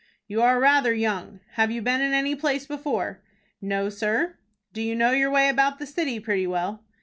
"You 0.27 0.41
are 0.41 0.59
rather 0.59 0.95
young. 0.95 1.41
Have 1.51 1.69
you 1.69 1.79
been 1.83 2.01
in 2.01 2.11
any 2.11 2.33
place 2.33 2.65
before?" 2.65 3.21
"No, 3.61 3.89
sir." 3.89 4.35
"Do 4.73 4.81
you 4.81 4.95
know 4.95 5.11
your 5.11 5.29
way 5.29 5.47
about 5.47 5.77
the 5.77 5.85
city 5.85 6.19
pretty 6.19 6.47
well?" 6.47 6.83